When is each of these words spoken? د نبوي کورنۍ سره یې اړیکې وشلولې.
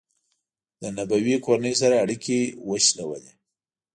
د 0.81 0.83
نبوي 0.97 1.35
کورنۍ 1.45 1.73
سره 1.81 1.93
یې 1.95 2.01
اړیکې 2.03 2.39
وشلولې. 2.69 3.33